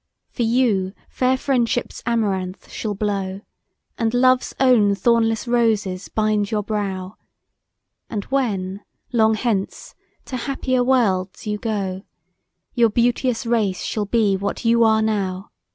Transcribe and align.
For 0.31 0.41
you 0.41 0.93
fair 1.09 1.37
Friendship's 1.37 2.01
amaranth 2.07 2.71
shall 2.71 2.95
blow, 2.95 3.41
And 3.99 4.15
love's 4.15 4.51
own 4.59 4.95
thornless 4.95 5.47
roses 5.47 6.09
bind 6.09 6.49
your 6.49 6.63
brow; 6.63 7.17
And 8.09 8.23
when 8.23 8.81
long 9.13 9.35
hence 9.35 9.93
to 10.25 10.37
happier 10.37 10.83
worlds 10.83 11.45
you 11.45 11.59
go, 11.59 12.01
Your 12.73 12.89
beauteous 12.89 13.45
race 13.45 13.83
shall 13.83 14.05
be 14.07 14.35
what 14.35 14.65
you 14.65 14.83
are 14.83 15.03
now! 15.03 15.51